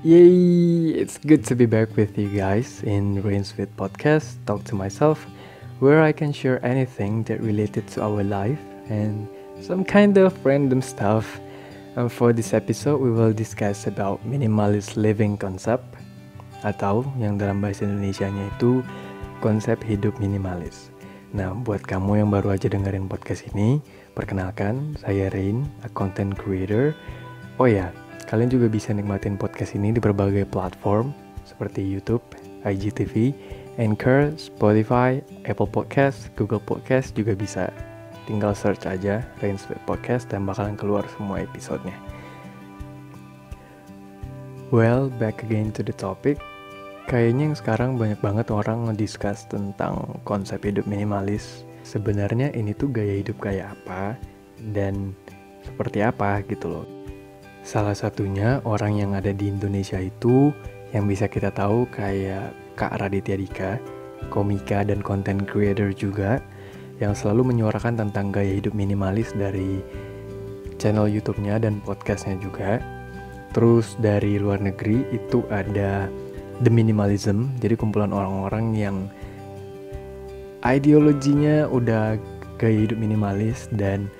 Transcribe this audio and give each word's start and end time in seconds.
Yay! 0.00 0.96
It's 0.96 1.20
good 1.20 1.44
to 1.44 1.54
be 1.54 1.68
back 1.68 1.92
with 1.92 2.16
you 2.16 2.32
guys 2.32 2.80
in 2.88 3.20
Rain's 3.20 3.52
Fit 3.52 3.68
Podcast, 3.76 4.40
Talk 4.48 4.64
to 4.72 4.74
Myself, 4.74 5.28
where 5.84 6.00
I 6.00 6.08
can 6.08 6.32
share 6.32 6.56
anything 6.64 7.20
that 7.28 7.36
related 7.44 7.84
to 7.92 8.08
our 8.08 8.24
life 8.24 8.56
and 8.88 9.28
some 9.60 9.84
kind 9.84 10.16
of 10.16 10.32
random 10.40 10.80
stuff. 10.80 11.36
And 12.00 12.08
for 12.08 12.32
this 12.32 12.56
episode, 12.56 12.96
we 12.96 13.12
will 13.12 13.36
discuss 13.36 13.84
about 13.84 14.24
minimalist 14.24 14.96
living 14.96 15.36
concept 15.36 15.84
atau 16.64 17.04
yang 17.20 17.36
dalam 17.36 17.60
bahasa 17.60 17.84
Indonesia-nya 17.84 18.56
itu 18.56 18.80
konsep 19.44 19.84
hidup 19.84 20.16
minimalis. 20.16 20.88
Nah, 21.36 21.52
buat 21.52 21.84
kamu 21.84 22.24
yang 22.24 22.32
baru 22.32 22.56
aja 22.56 22.72
dengerin 22.72 23.04
podcast 23.04 23.44
ini, 23.52 23.84
perkenalkan, 24.16 24.96
saya 24.96 25.28
Rain, 25.28 25.68
a 25.84 25.92
content 25.92 26.32
creator. 26.40 26.96
Oh 27.60 27.68
ya, 27.68 27.92
kalian 28.30 28.46
juga 28.46 28.70
bisa 28.70 28.94
nikmatin 28.94 29.34
podcast 29.34 29.74
ini 29.74 29.90
di 29.90 29.98
berbagai 29.98 30.46
platform 30.46 31.10
seperti 31.42 31.82
YouTube, 31.82 32.22
IGTV, 32.62 33.34
Anchor, 33.82 34.30
Spotify, 34.38 35.18
Apple 35.50 35.66
Podcast, 35.66 36.30
Google 36.38 36.62
Podcast 36.62 37.10
juga 37.18 37.34
bisa. 37.34 37.74
Tinggal 38.30 38.54
search 38.54 38.86
aja 38.86 39.26
Rain 39.42 39.58
Sweet 39.58 39.82
Podcast 39.82 40.30
dan 40.30 40.46
bakalan 40.46 40.78
keluar 40.78 41.02
semua 41.18 41.42
episodenya. 41.42 41.98
Well, 44.70 45.10
back 45.18 45.42
again 45.42 45.74
to 45.74 45.82
the 45.82 45.90
topic. 45.90 46.38
Kayaknya 47.10 47.50
yang 47.50 47.56
sekarang 47.58 47.90
banyak 47.98 48.22
banget 48.22 48.54
orang 48.54 48.86
ngediscuss 48.86 49.50
tentang 49.50 50.22
konsep 50.22 50.62
hidup 50.62 50.86
minimalis. 50.86 51.66
Sebenarnya 51.82 52.54
ini 52.54 52.70
tuh 52.78 52.94
gaya 52.94 53.18
hidup 53.18 53.42
kayak 53.42 53.74
apa 53.74 54.14
dan 54.70 55.18
seperti 55.66 56.06
apa 56.06 56.46
gitu 56.46 56.70
loh. 56.70 56.99
Salah 57.70 57.94
satunya 57.94 58.58
orang 58.66 58.98
yang 58.98 59.14
ada 59.14 59.30
di 59.30 59.46
Indonesia 59.46 60.02
itu 60.02 60.50
yang 60.90 61.06
bisa 61.06 61.30
kita 61.30 61.54
tahu 61.54 61.86
kayak 61.94 62.50
Kak 62.74 62.98
Raditya 62.98 63.38
Dika, 63.38 63.78
komika 64.26 64.82
dan 64.82 64.98
content 65.06 65.46
creator 65.46 65.94
juga 65.94 66.42
yang 66.98 67.14
selalu 67.14 67.54
menyuarakan 67.54 67.94
tentang 67.94 68.34
gaya 68.34 68.58
hidup 68.58 68.74
minimalis 68.74 69.30
dari 69.38 69.78
channel 70.82 71.06
YouTube-nya 71.06 71.62
dan 71.62 71.78
podcast-nya 71.86 72.42
juga. 72.42 72.82
Terus 73.54 73.94
dari 74.02 74.42
luar 74.42 74.58
negeri 74.58 75.06
itu 75.14 75.46
ada 75.46 76.10
The 76.66 76.70
Minimalism, 76.74 77.54
jadi 77.62 77.78
kumpulan 77.78 78.10
orang-orang 78.10 78.74
yang 78.74 78.96
ideologinya 80.66 81.70
udah 81.70 82.18
gaya 82.58 82.82
hidup 82.82 82.98
minimalis 82.98 83.70
dan 83.78 84.10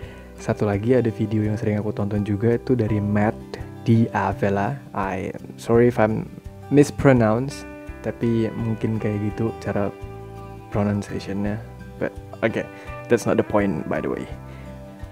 satu 0.41 0.65
lagi 0.65 0.97
ada 0.97 1.13
video 1.13 1.45
yang 1.45 1.61
sering 1.61 1.77
aku 1.77 1.93
tonton 1.93 2.25
juga 2.25 2.57
itu 2.57 2.73
dari 2.73 2.97
Matt 2.97 3.37
di 3.85 4.09
Avella. 4.17 4.73
I 4.97 5.37
sorry 5.61 5.93
if 5.93 6.01
I'm 6.01 6.27
mispronounce, 6.73 7.69
tapi 8.01 8.49
mungkin 8.57 8.97
kayak 8.97 9.21
gitu 9.31 9.53
cara 9.61 9.93
pronunciationnya. 10.73 11.61
But 12.01 12.17
okay, 12.41 12.65
that's 13.13 13.29
not 13.29 13.37
the 13.37 13.45
point 13.45 13.85
by 13.85 14.01
the 14.01 14.09
way. 14.09 14.25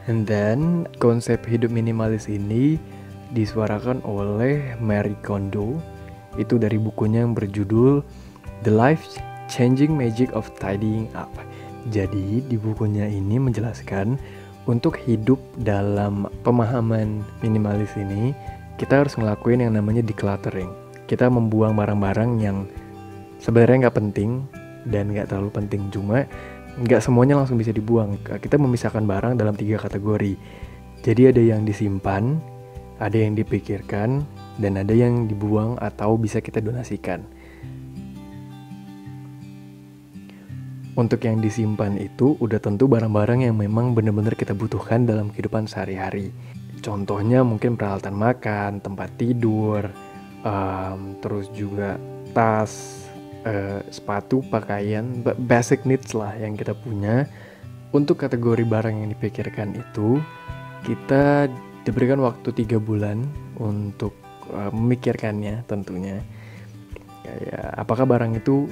And 0.08 0.24
then 0.24 0.88
konsep 0.96 1.44
hidup 1.44 1.68
minimalis 1.68 2.32
ini 2.32 2.80
disuarakan 3.36 4.00
oleh 4.08 4.80
Mary 4.80 5.12
Kondo 5.20 5.76
itu 6.40 6.56
dari 6.56 6.80
bukunya 6.80 7.28
yang 7.28 7.36
berjudul 7.36 8.00
The 8.64 8.72
Life 8.72 9.20
Changing 9.52 9.92
Magic 9.92 10.32
of 10.32 10.48
Tidying 10.56 11.12
Up. 11.12 11.28
Jadi 11.92 12.40
di 12.48 12.56
bukunya 12.56 13.04
ini 13.04 13.36
menjelaskan 13.36 14.16
untuk 14.68 15.00
hidup 15.00 15.40
dalam 15.56 16.28
pemahaman 16.44 17.24
minimalis 17.40 17.88
ini 17.96 18.36
kita 18.76 19.00
harus 19.00 19.16
ngelakuin 19.16 19.64
yang 19.64 19.74
namanya 19.74 20.04
decluttering. 20.04 20.68
Kita 21.08 21.32
membuang 21.32 21.72
barang-barang 21.72 22.30
yang 22.38 22.68
sebenarnya 23.40 23.88
nggak 23.88 23.96
penting 23.96 24.44
dan 24.84 25.10
nggak 25.10 25.32
terlalu 25.32 25.50
penting 25.50 25.88
cuma 25.88 26.28
nggak 26.78 27.00
semuanya 27.00 27.40
langsung 27.40 27.56
bisa 27.56 27.72
dibuang. 27.72 28.20
Kita 28.22 28.60
memisahkan 28.60 29.02
barang 29.02 29.40
dalam 29.40 29.56
tiga 29.56 29.80
kategori. 29.80 30.36
Jadi 31.00 31.22
ada 31.32 31.42
yang 31.42 31.64
disimpan, 31.64 32.36
ada 33.00 33.16
yang 33.16 33.34
dipikirkan, 33.34 34.22
dan 34.60 34.76
ada 34.76 34.92
yang 34.92 35.26
dibuang 35.26 35.80
atau 35.80 36.14
bisa 36.20 36.44
kita 36.44 36.60
donasikan. 36.60 37.24
Untuk 40.98 41.22
yang 41.22 41.38
disimpan 41.38 41.94
itu 41.94 42.34
udah 42.42 42.58
tentu 42.58 42.90
barang-barang 42.90 43.46
yang 43.46 43.54
memang 43.54 43.94
benar-benar 43.94 44.34
kita 44.34 44.50
butuhkan 44.50 45.06
dalam 45.06 45.30
kehidupan 45.30 45.70
sehari-hari. 45.70 46.34
Contohnya 46.82 47.46
mungkin 47.46 47.78
peralatan 47.78 48.18
makan, 48.18 48.82
tempat 48.82 49.06
tidur, 49.14 49.86
um, 50.42 51.14
terus 51.22 51.54
juga 51.54 52.02
tas, 52.34 53.06
uh, 53.46 53.78
sepatu, 53.94 54.42
pakaian, 54.50 55.06
basic 55.46 55.86
needs 55.86 56.18
lah 56.18 56.34
yang 56.34 56.58
kita 56.58 56.74
punya. 56.74 57.30
Untuk 57.94 58.18
kategori 58.18 58.66
barang 58.66 58.98
yang 58.98 59.14
dipikirkan 59.14 59.78
itu, 59.78 60.18
kita 60.82 61.46
diberikan 61.86 62.18
waktu 62.26 62.50
tiga 62.50 62.82
bulan 62.82 63.22
untuk 63.62 64.18
uh, 64.50 64.74
memikirkannya 64.74 65.62
tentunya 65.70 66.18
kayak 67.22 67.86
apakah 67.86 68.02
barang 68.02 68.34
itu 68.34 68.66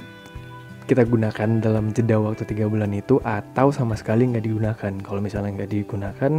kita 0.87 1.03
gunakan 1.03 1.59
dalam 1.59 1.91
jeda 1.91 2.15
waktu 2.15 2.47
tiga 2.47 2.71
bulan 2.71 2.95
itu 2.95 3.19
atau 3.27 3.75
sama 3.75 3.99
sekali 3.99 4.23
nggak 4.31 4.47
digunakan. 4.47 4.93
Kalau 5.03 5.19
misalnya 5.19 5.51
nggak 5.59 5.71
digunakan 5.75 6.31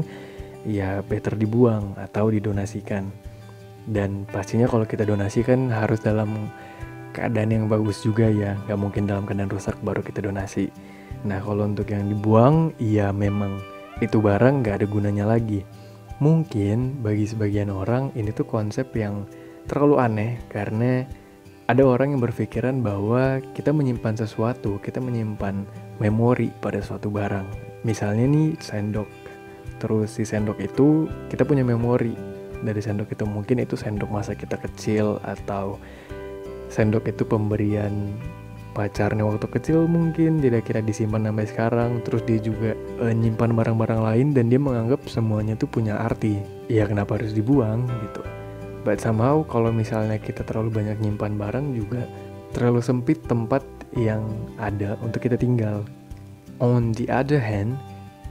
ya 0.64 1.04
better 1.04 1.36
dibuang 1.36 1.92
atau 2.00 2.32
didonasikan. 2.32 3.12
Dan 3.84 4.24
pastinya 4.24 4.64
kalau 4.64 4.88
kita 4.88 5.04
donasikan 5.04 5.68
harus 5.68 6.00
dalam 6.00 6.48
keadaan 7.12 7.52
yang 7.52 7.64
bagus 7.68 8.00
juga 8.00 8.24
ya. 8.32 8.56
Nggak 8.64 8.78
mungkin 8.80 9.04
dalam 9.04 9.28
keadaan 9.28 9.52
rusak 9.52 9.76
baru 9.84 10.00
kita 10.00 10.24
donasi. 10.24 10.72
Nah 11.28 11.44
kalau 11.44 11.68
untuk 11.68 11.92
yang 11.92 12.08
dibuang 12.08 12.72
ya 12.80 13.12
memang 13.12 13.60
itu 14.00 14.16
barang 14.16 14.64
nggak 14.64 14.80
ada 14.80 14.86
gunanya 14.88 15.28
lagi. 15.28 15.60
Mungkin 16.24 17.04
bagi 17.04 17.28
sebagian 17.28 17.68
orang 17.68 18.16
ini 18.16 18.32
tuh 18.32 18.48
konsep 18.48 18.96
yang 18.96 19.28
terlalu 19.68 20.00
aneh 20.00 20.40
karena 20.48 21.04
ada 21.68 21.84
orang 21.84 22.16
yang 22.16 22.24
berpikiran 22.24 22.80
bahwa 22.80 23.44
kita 23.52 23.76
menyimpan 23.76 24.16
sesuatu, 24.16 24.80
kita 24.80 25.04
menyimpan 25.04 25.68
memori 26.00 26.48
pada 26.64 26.80
suatu 26.80 27.12
barang. 27.12 27.44
Misalnya 27.84 28.24
nih 28.24 28.56
sendok. 28.56 29.08
Terus 29.76 30.16
si 30.16 30.24
sendok 30.24 30.58
itu 30.64 31.04
kita 31.28 31.44
punya 31.44 31.62
memori 31.62 32.16
dari 32.64 32.80
sendok 32.80 33.12
itu 33.12 33.28
mungkin 33.28 33.60
itu 33.62 33.76
sendok 33.76 34.08
masa 34.08 34.32
kita 34.32 34.56
kecil 34.58 35.20
atau 35.22 35.76
sendok 36.72 37.06
itu 37.12 37.22
pemberian 37.22 38.16
pacarnya 38.72 39.22
waktu 39.26 39.46
kecil 39.46 39.86
mungkin 39.86 40.38
tidak 40.42 40.66
kira 40.66 40.80
disimpan 40.82 41.30
sampai 41.30 41.46
sekarang 41.46 41.90
terus 42.02 42.22
dia 42.26 42.38
juga 42.38 42.74
uh, 43.02 43.10
nyimpan 43.10 43.54
barang-barang 43.54 44.00
lain 44.02 44.26
dan 44.34 44.50
dia 44.50 44.58
menganggap 44.58 45.02
semuanya 45.10 45.58
tuh 45.58 45.66
punya 45.66 45.98
arti 45.98 46.38
ya 46.70 46.86
kenapa 46.86 47.18
harus 47.18 47.34
dibuang 47.34 47.86
gitu 47.86 48.37
but 48.88 48.96
somehow 49.04 49.44
kalau 49.44 49.68
misalnya 49.68 50.16
kita 50.16 50.40
terlalu 50.48 50.80
banyak 50.80 50.96
nyimpan 51.04 51.36
barang 51.36 51.76
juga 51.76 52.08
terlalu 52.56 52.80
sempit 52.80 53.20
tempat 53.28 53.60
yang 53.92 54.24
ada 54.56 54.96
untuk 55.04 55.28
kita 55.28 55.36
tinggal. 55.36 55.84
On 56.64 56.96
the 56.96 57.04
other 57.12 57.36
hand 57.36 57.76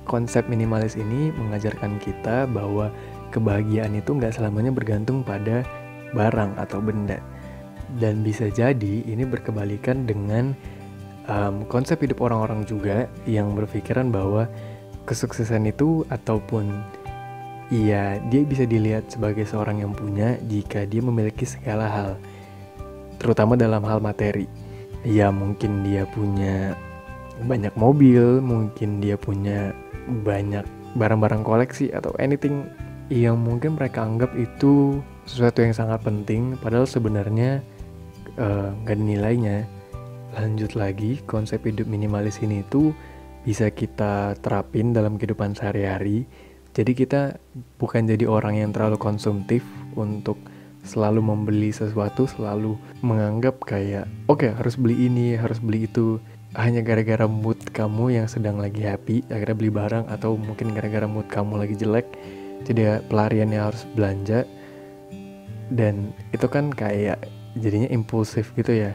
konsep 0.09 0.50
minimalis 0.50 0.97
ini 0.97 1.29
mengajarkan 1.38 2.01
kita 2.01 2.50
bahwa 2.50 2.90
kebahagiaan 3.29 3.94
itu 4.01 4.17
nggak 4.17 4.34
selamanya 4.34 4.73
bergantung 4.73 5.22
pada 5.22 5.62
barang 6.17 6.57
atau 6.57 6.81
benda. 6.81 7.22
Dan 8.02 8.26
bisa 8.26 8.49
jadi 8.49 9.05
ini 9.05 9.29
berkebalikan 9.29 10.09
dengan 10.09 10.58
um, 11.29 11.70
konsep 11.70 12.02
hidup 12.02 12.26
orang-orang 12.26 12.66
juga 12.66 13.05
yang 13.29 13.53
berpikiran 13.53 14.09
bahwa 14.09 14.49
kesuksesan 15.05 15.70
itu 15.70 16.02
ataupun 16.09 16.84
iya 17.67 18.22
dia 18.31 18.41
bisa 18.47 18.64
dilihat 18.64 19.11
sebagai 19.11 19.43
seorang 19.43 19.84
yang 19.84 19.93
punya 19.93 20.40
jika 20.47 20.87
dia 20.87 21.02
memiliki 21.03 21.43
segala 21.43 21.87
hal 21.87 22.11
terutama 23.17 23.58
dalam 23.58 23.81
hal 23.84 23.99
materi. 23.99 24.46
Ya 25.05 25.31
mungkin 25.31 25.85
dia 25.85 26.03
punya 26.09 26.75
banyak 27.37 27.73
mobil 27.78 28.41
mungkin 28.41 28.97
dia 28.97 29.14
punya 29.14 29.72
banyak 30.25 30.66
barang-barang 30.97 31.46
koleksi 31.46 31.93
atau 31.93 32.09
anything 32.17 32.66
yang 33.08 33.37
mungkin 33.37 33.78
mereka 33.78 34.03
anggap 34.03 34.34
itu 34.34 34.99
sesuatu 35.29 35.61
yang 35.61 35.72
sangat 35.72 36.02
penting 36.02 36.58
padahal 36.58 36.90
sebenarnya 36.90 37.61
Eh, 38.37 38.70
nggak 38.85 38.93
uh, 38.93 38.97
ada 39.02 39.03
nilainya. 39.03 39.58
Lanjut 40.37 40.78
lagi 40.78 41.17
konsep 41.25 41.66
hidup 41.66 41.90
minimalis 41.90 42.37
ini 42.46 42.61
tuh 42.70 42.93
bisa 43.41 43.73
kita 43.73 44.37
terapin 44.37 44.93
dalam 44.93 45.17
kehidupan 45.17 45.58
sehari-hari 45.58 46.29
jadi 46.78 46.94
kita 46.94 47.22
bukan 47.82 48.06
jadi 48.06 48.29
orang 48.29 48.62
yang 48.62 48.70
terlalu 48.70 49.02
konsumtif 49.02 49.66
untuk 49.97 50.38
selalu 50.85 51.26
membeli 51.26 51.74
sesuatu 51.74 52.29
selalu 52.29 52.78
menganggap 53.02 53.58
kayak 53.66 54.06
oke 54.29 54.46
okay, 54.46 54.53
harus 54.53 54.78
beli 54.78 55.09
ini 55.09 55.34
harus 55.34 55.58
beli 55.58 55.90
itu. 55.90 56.22
Hanya 56.53 56.85
gara-gara 56.85 57.28
mood 57.28 57.59
kamu 57.76 58.18
yang 58.22 58.28
sedang 58.29 58.62
lagi 58.62 58.85
happy 58.85 59.26
akhirnya 59.34 59.58
beli 59.58 59.72
barang 59.74 60.06
atau 60.09 60.38
mungkin 60.38 60.72
gara-gara 60.72 61.09
mood 61.09 61.28
kamu 61.28 61.66
lagi 61.66 61.76
jelek 61.76 62.08
jadi 62.62 63.02
pelariannya 63.09 63.58
harus 63.58 63.82
belanja. 63.97 64.46
Dan 65.73 66.14
itu 66.30 66.46
kan 66.46 66.70
kayak 66.70 67.26
jadinya 67.58 67.90
impulsif 67.90 68.53
gitu 68.53 68.85
ya. 68.85 68.94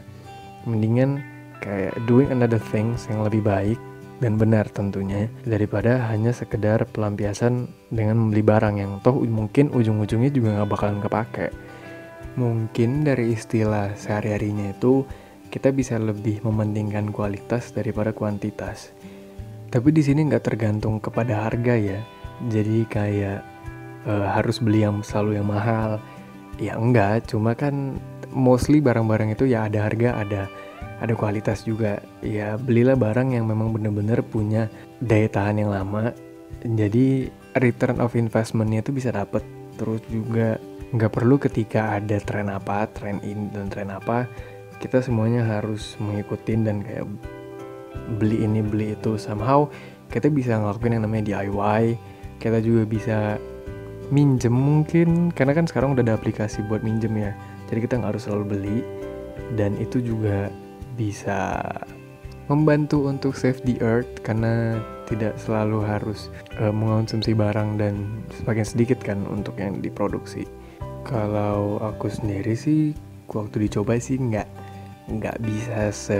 Mendingan 0.63 1.19
kayak 1.59 1.99
doing 2.07 2.31
another 2.31 2.63
things 2.71 3.05
yang 3.11 3.27
lebih 3.27 3.43
baik 3.43 3.77
dan 4.23 4.39
benar 4.39 4.71
tentunya 4.71 5.27
daripada 5.43 6.07
hanya 6.07 6.31
sekedar 6.31 6.87
pelampiasan 6.87 7.67
dengan 7.91 8.15
membeli 8.15 8.39
barang 8.39 8.79
yang 8.79 9.03
toh 9.03 9.19
mungkin 9.27 9.67
ujung-ujungnya 9.75 10.31
juga 10.31 10.55
nggak 10.55 10.69
bakalan 10.71 11.03
kepake. 11.03 11.47
Mungkin 12.39 13.03
dari 13.03 13.35
istilah 13.35 13.91
sehari-harinya 13.99 14.71
itu 14.71 15.03
kita 15.51 15.75
bisa 15.75 15.99
lebih 15.99 16.39
mementingkan 16.39 17.11
kualitas 17.11 17.75
daripada 17.75 18.15
kuantitas. 18.15 18.95
Tapi 19.67 19.91
di 19.91 19.99
sini 19.99 20.23
nggak 20.31 20.47
tergantung 20.47 21.03
kepada 21.03 21.43
harga 21.43 21.75
ya. 21.75 21.99
Jadi 22.47 22.87
kayak 22.87 23.43
uh, 24.07 24.39
harus 24.39 24.63
beli 24.63 24.87
yang 24.87 25.03
selalu 25.03 25.43
yang 25.43 25.51
mahal. 25.51 25.99
Ya 26.63 26.79
enggak 26.79 27.27
cuma 27.27 27.59
kan 27.59 27.99
mostly 28.31 28.79
barang-barang 28.79 29.35
itu 29.35 29.51
ya 29.51 29.67
ada 29.67 29.83
harga 29.83 30.09
ada 30.15 30.41
ada 31.03 31.13
kualitas 31.19 31.67
juga. 31.67 31.99
Ya 32.23 32.55
belilah 32.55 32.95
barang 32.95 33.35
yang 33.35 33.43
memang 33.43 33.75
benar-benar 33.75 34.23
punya 34.23 34.71
daya 35.03 35.27
tahan 35.27 35.59
yang 35.59 35.71
lama. 35.75 36.15
Jadi 36.63 37.27
return 37.59 37.99
of 37.99 38.15
investmentnya 38.15 38.79
itu 38.79 38.95
bisa 38.95 39.11
dapet. 39.11 39.43
Terus 39.75 39.99
juga 40.07 40.55
nggak 40.95 41.11
perlu 41.11 41.35
ketika 41.35 41.99
ada 41.99 42.21
tren 42.23 42.47
apa 42.47 42.85
tren 42.95 43.17
ini 43.25 43.49
dan 43.49 43.65
tren 43.65 43.89
apa 43.89 44.29
kita 44.77 45.01
semuanya 45.01 45.41
harus 45.41 45.97
mengikuti 45.97 46.53
dan 46.53 46.85
kayak 46.85 47.03
beli 48.15 48.47
ini 48.47 48.63
beli 48.63 48.95
itu. 48.95 49.19
Somehow 49.19 49.67
kita 50.07 50.31
bisa 50.31 50.55
ngelakuin 50.55 50.95
yang 50.95 51.03
namanya 51.03 51.23
DIY 51.27 51.99
kita 52.39 52.59
juga 52.63 52.83
bisa 52.87 53.17
minjem 54.11 54.51
mungkin. 54.51 55.31
Karena 55.31 55.51
kan 55.55 55.67
sekarang 55.67 55.95
udah 55.95 56.03
ada 56.03 56.15
aplikasi 56.15 56.63
buat 56.67 56.83
minjem 56.83 57.15
ya. 57.15 57.31
Jadi 57.67 57.79
kita 57.87 57.99
nggak 57.99 58.11
harus 58.15 58.23
selalu 58.27 58.45
beli. 58.55 58.79
Dan 59.55 59.75
itu 59.79 59.99
juga 59.99 60.51
bisa 60.93 61.63
membantu 62.51 63.07
untuk 63.07 63.33
save 63.39 63.63
the 63.63 63.79
earth 63.79 64.09
karena 64.21 64.79
tidak 65.07 65.35
selalu 65.39 65.83
harus 65.83 66.27
uh, 66.59 66.71
mengonsumsi 66.71 67.31
barang 67.31 67.79
dan 67.79 68.23
semakin 68.33 68.65
sedikit 68.65 68.99
kan 68.99 69.23
untuk 69.31 69.55
yang 69.59 69.79
diproduksi. 69.79 70.43
Kalau 71.03 71.79
aku 71.83 72.07
sendiri 72.07 72.55
sih 72.55 72.95
waktu 73.31 73.67
dicoba 73.67 73.99
sih 73.99 74.15
nggak 74.19 74.47
nggak 75.03 75.35
bisa 75.43 75.91
se, 75.91 76.19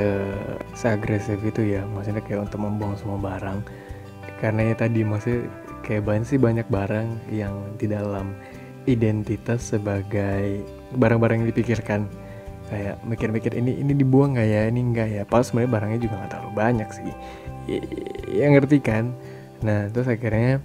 se 0.75 0.85
agresif 0.91 1.39
itu 1.43 1.79
ya. 1.79 1.83
Maksudnya 1.87 2.23
kayak 2.23 2.51
untuk 2.51 2.59
membuang 2.63 2.95
semua 2.99 3.19
barang. 3.19 3.63
Karena 4.43 4.71
ya 4.71 4.75
tadi 4.75 5.07
maksudnya 5.07 5.47
kayak 5.87 6.03
banyak 6.03 6.25
sih 6.27 6.39
banyak 6.39 6.67
barang 6.67 7.07
yang 7.31 7.55
di 7.79 7.87
dalam 7.87 8.35
identitas 8.83 9.71
sebagai 9.75 10.63
barang-barang 10.99 11.43
yang 11.43 11.49
dipikirkan 11.55 12.01
kayak 12.73 13.05
mikir-mikir 13.05 13.53
ini 13.53 13.77
ini 13.77 13.93
dibuang 13.93 14.33
nggak 14.33 14.47
ya? 14.49 14.61
Ini 14.73 14.79
enggak 14.81 15.07
ya? 15.13 15.23
Pas 15.29 15.45
sebenarnya 15.45 15.71
barangnya 15.77 15.99
juga 16.01 16.13
nggak 16.17 16.31
terlalu 16.33 16.51
banyak 16.57 16.89
sih. 16.89 17.13
Yang 18.33 18.51
ngerti 18.57 18.77
kan? 18.81 19.13
Nah 19.61 19.93
terus 19.93 20.09
akhirnya 20.09 20.57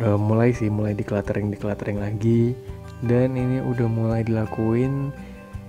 uh, 0.00 0.16
mulai 0.16 0.56
sih 0.56 0.72
mulai 0.72 0.96
decluttering 0.96 1.52
decluttering 1.52 2.00
lagi. 2.00 2.56
Dan 3.04 3.36
ini 3.36 3.60
udah 3.60 3.86
mulai 3.90 4.24
dilakuin 4.24 5.12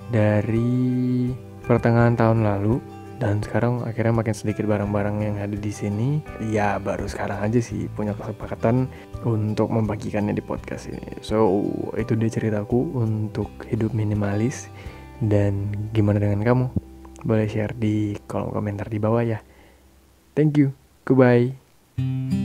dari 0.08 1.28
pertengahan 1.68 2.16
tahun 2.16 2.48
lalu. 2.48 2.80
Dan 3.14 3.40
sekarang 3.40 3.88
akhirnya 3.88 4.20
makin 4.20 4.36
sedikit 4.36 4.68
barang-barang 4.68 5.24
yang 5.24 5.38
ada 5.40 5.56
di 5.56 5.72
sini. 5.72 6.20
Ya 6.52 6.76
baru 6.76 7.08
sekarang 7.08 7.40
aja 7.40 7.60
sih 7.64 7.88
punya 7.92 8.12
kesepakatan 8.18 8.90
untuk 9.24 9.72
membagikannya 9.72 10.36
di 10.36 10.44
podcast 10.44 10.92
ini. 10.92 11.22
So 11.24 11.48
itu 11.96 12.20
dia 12.20 12.28
ceritaku 12.28 13.00
untuk 13.00 13.48
hidup 13.70 13.96
minimalis 13.96 14.68
dan 15.24 15.72
gimana 15.96 16.20
dengan 16.20 16.44
kamu? 16.44 16.66
Boleh 17.24 17.48
share 17.48 17.72
di 17.80 18.20
kolom 18.28 18.52
komentar 18.52 18.92
di 18.92 19.00
bawah 19.00 19.24
ya. 19.24 19.40
Thank 20.36 20.60
you. 20.60 20.76
Goodbye. 21.08 22.43